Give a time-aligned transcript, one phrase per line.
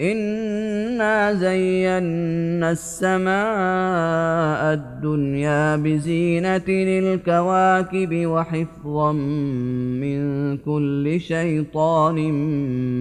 [0.00, 12.32] انا زينا السماء الدنيا بزينه للكواكب وحفظا من كل شيطان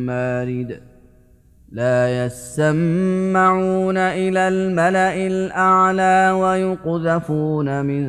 [0.06, 0.80] مارد
[1.72, 8.06] لا يسمعون إلى الملا الاعلى ويقذفون من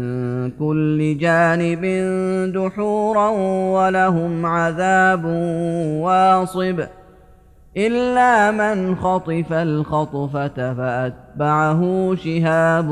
[0.51, 1.85] كل جانب
[2.55, 3.29] دحورا
[3.75, 5.25] ولهم عذاب
[6.05, 6.81] واصب
[7.77, 12.89] إلا من خطف الخطفة فأتبعه شهاب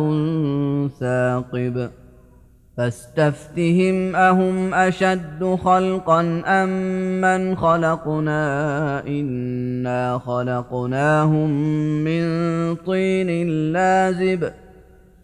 [1.00, 1.91] ثاقب
[2.77, 6.69] فاستفتهم أهم أشد خلقا أم
[7.20, 11.50] من خلقنا إنا خلقناهم
[12.05, 12.25] من
[12.75, 14.50] طين لازب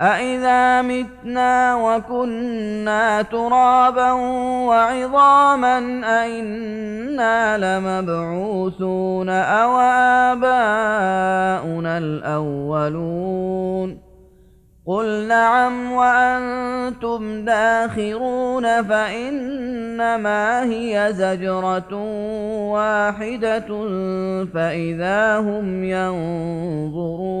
[0.00, 4.12] أإذا متنا وكنا ترابا
[4.68, 5.78] وعظاما
[6.22, 9.76] أئنا لمبعوثون أو
[10.30, 13.98] آباؤنا الأولون
[14.86, 21.94] قل نعم وأنتم داخرون فإنما هي زجرة
[22.72, 23.68] واحدة
[24.54, 27.40] فإذا هم ينظرون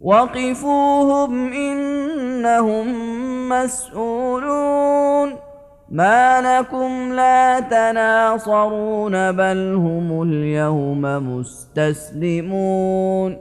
[0.00, 2.86] وقفوهم انهم
[3.48, 5.34] مسؤولون
[5.90, 11.02] ما لكم لا تناصرون بل هم اليوم
[11.38, 13.38] مستسلمون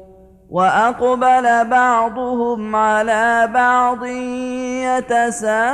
[0.50, 4.06] واقبل بعضهم على بعض
[5.06, 5.68] يتساءلون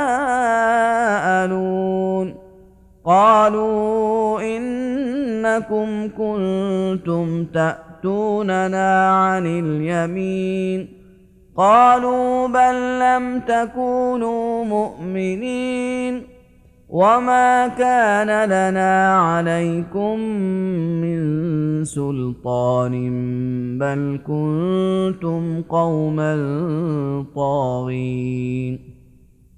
[3.04, 10.88] قالوا انكم كنتم تأتون يصدوننا عن اليمين.
[11.56, 16.22] قالوا بل لم تكونوا مؤمنين.
[16.88, 20.18] وما كان لنا عليكم
[21.00, 22.92] من سلطان
[23.78, 26.34] بل كنتم قوما
[27.36, 28.93] طاغين.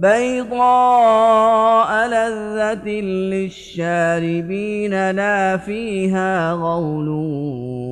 [0.00, 2.88] بيضاء لذة
[3.30, 7.08] للشاربين لا فيها غول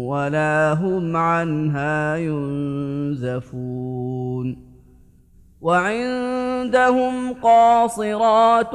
[0.06, 3.68] ولا هم عنها ينزفون.
[5.60, 8.74] وعندهم قاصرات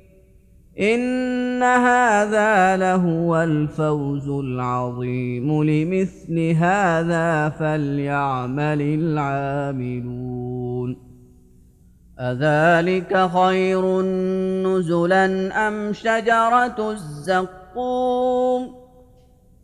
[0.79, 10.31] إن هذا لهو الفوز العظيم لمثل هذا فليعمل العاملون
[12.19, 14.01] أذلك خير
[14.67, 18.80] نزلا أم شجرة الزقوم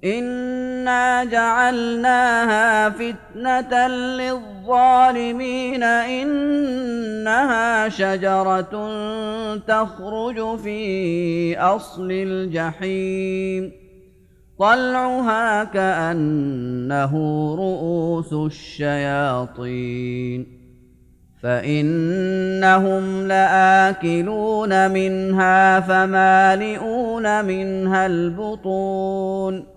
[0.03, 8.87] إنا جعلناها فتنة للظالمين إنها شجرة
[9.57, 13.71] تخرج في أصل الجحيم
[14.59, 17.13] طلعها كأنه
[17.55, 19.77] رؤوس الشياطين
[21.43, 29.76] فإنهم لآكلون منها فمالئون منها البطون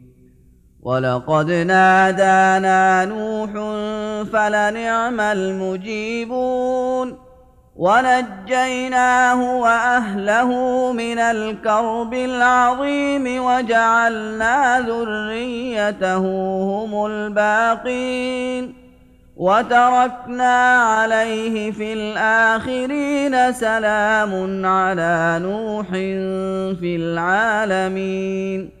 [0.83, 3.51] ولقد نادانا نوح
[4.33, 7.17] فلنعم المجيبون
[7.75, 10.51] ونجيناه وأهله
[10.93, 16.17] من الكرب العظيم وجعلنا ذريته
[16.63, 18.73] هم الباقين
[19.37, 25.87] وتركنا عليه في الآخرين سلام على نوح
[26.79, 28.80] في العالمين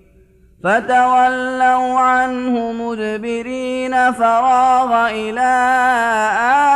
[0.63, 5.51] فتولوا عنه مدبرين فراغ إلى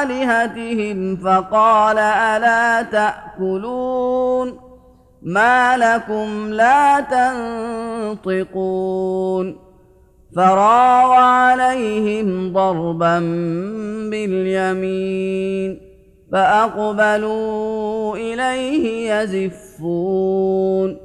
[0.02, 4.60] آلهتهم فقال ألا تأكلون
[5.22, 7.00] ما لكم لا
[8.26, 9.58] تنطقون
[10.36, 13.20] فراغ عليهم ضربا
[14.12, 15.82] باليمين
[16.32, 21.05] فأقبلوا إليه يزفون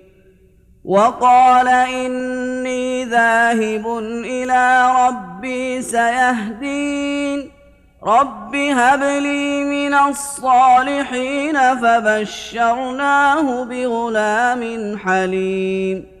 [0.91, 7.51] وقال إني ذاهب إلى ربي سيهدين.
[8.03, 16.20] رب هب لي من الصالحين فبشرناه بغلام حليم.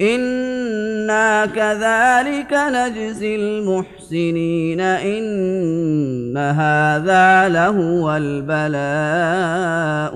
[0.00, 8.68] أنا كذلك نجزي المحسنين ان هذا لهو البلاء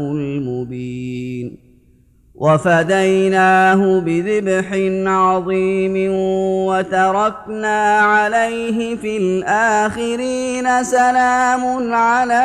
[0.00, 1.68] المبين
[2.35, 4.66] وفديناه بذبح
[5.11, 5.94] عظيم
[6.66, 12.44] وتركنا عليه في الاخرين سلام على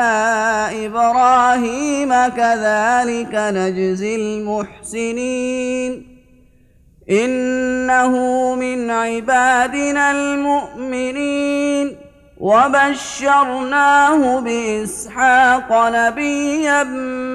[0.85, 6.12] إبراهيم كذلك نجزي المحسنين
[7.09, 11.95] إنه من عبادنا المؤمنين.
[12.37, 16.83] وبشرناه بإسحاق نبيا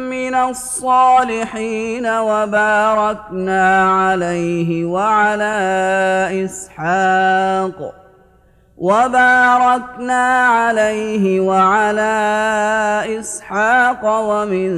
[0.09, 5.55] من الصالحين وباركنا عليه وعلى
[6.45, 7.95] إسحاق.
[8.79, 12.21] وباركنا عليه وعلى
[13.21, 14.71] إسحاق ومن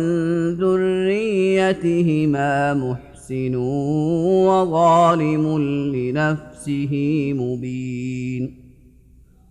[0.54, 3.54] ذريتهما محسن محسن
[4.46, 5.58] وظالم
[5.94, 6.92] لنفسه
[7.36, 8.60] مبين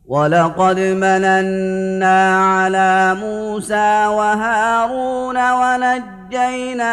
[0.07, 5.51] ولقد مننا على موسى وهارون
[6.31, 6.88] ونجيناهما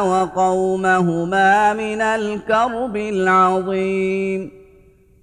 [0.00, 4.50] وقومهما من الكرب العظيم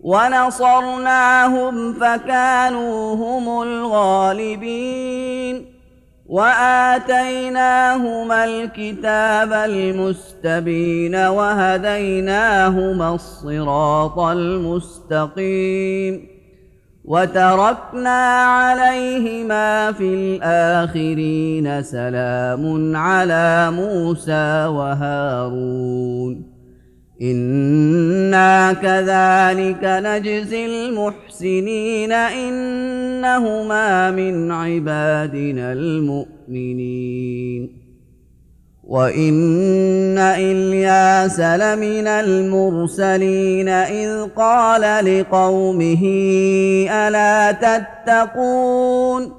[0.02, 5.79] ونصرناهم فكانوا هم الغالبين
[6.30, 16.28] وآتيناهما الكتاب المستبين وهديناهما الصراط المستقيم
[17.06, 26.59] وتركنا عليهما في الآخرين سلام على موسى وهارون
[27.22, 37.80] أنا كذلك نجزي المحسنين انهما من عبادنا المؤمنين
[38.84, 46.04] وان الياس لمن المرسلين اذ قال لقومه
[46.92, 49.39] الا تتقون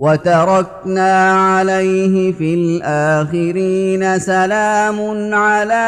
[0.00, 5.86] وتركنا عليه في الآخرين سلام على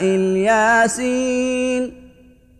[0.00, 1.92] إلياسين.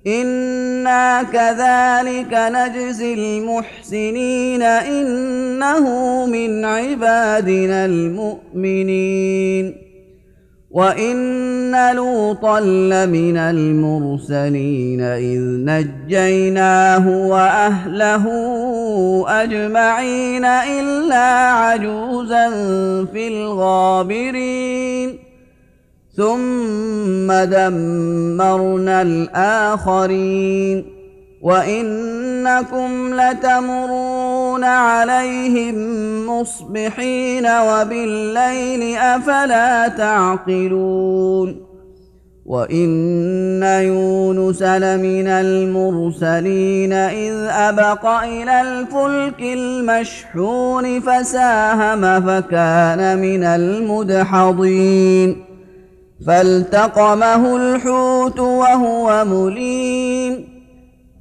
[0.07, 5.87] إنا كذلك نجزي المحسنين إنه
[6.27, 9.86] من عبادنا المؤمنين.
[10.77, 18.25] وان لوطا لمن المرسلين اذ نجيناه واهله
[19.29, 22.49] اجمعين الا عجوزا
[23.13, 25.19] في الغابرين
[26.17, 30.96] ثم دمرنا الاخرين
[31.41, 35.77] وانكم لتمرون عليهم
[36.27, 41.67] مصبحين وبالليل افلا تعقلون
[42.47, 55.37] وان يونس لمن المرسلين اذ ابق إلى الفلك المشحون فساهم فكان من المدحضين
[56.27, 60.46] فالتقمه الحوت وهو مليم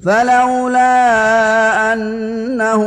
[0.05, 2.83] فلولا أنه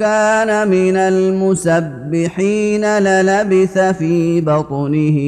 [0.00, 5.18] كان من المسبحين للبث في بطنه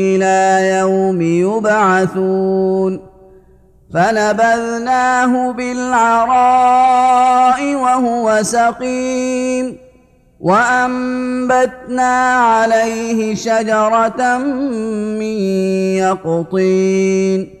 [0.00, 3.00] إلى يوم يبعثون
[3.94, 6.94] فنبذناه بالعراء
[7.74, 9.76] وهو سقيم
[10.40, 14.38] وأنبتنا عليه شجرة
[15.18, 15.22] من
[15.96, 17.60] يقطين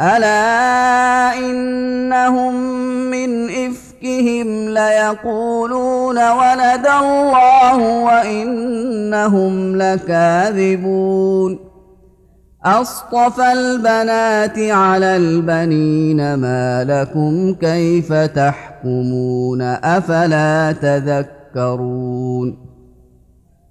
[0.00, 2.54] ألا إنهم
[3.10, 11.58] من إفكهم ليقولون ولد الله وإنهم لكاذبون
[12.64, 22.73] أصطفى البنات على البنين ما لكم كيف تحكمون تذكرون تذكرون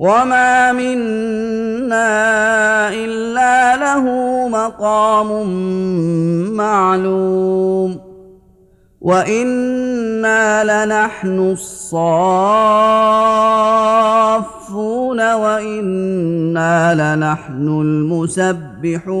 [0.00, 2.08] وما منا
[2.88, 4.04] الا له
[4.48, 5.46] مقام
[6.56, 8.00] معلوم
[9.00, 12.40] وأنا لنحن الصافون
[15.34, 17.68] وأنا لنحن
[18.88, 19.20] المسبحون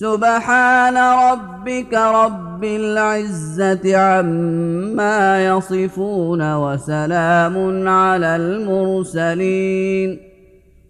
[0.00, 10.18] سبحان ربك رب العزة عما يصفون وسلام على المرسلين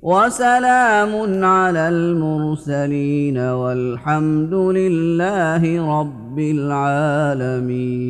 [0.03, 5.62] وسلام على المرسلين والحمد لله
[6.01, 8.01] رب العالمين